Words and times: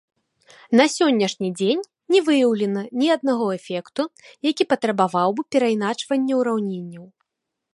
На 0.79 0.85
сённяшні 0.93 1.49
дзень 1.59 1.83
не 2.15 2.21
выяўлена 2.29 2.81
ні 3.01 3.07
аднаго 3.17 3.47
эфекту, 3.57 4.03
які 4.49 4.63
патрабаваў 4.75 5.29
бы 5.41 5.49
перайначвання 5.57 6.33
ўраўненняў. 6.41 7.05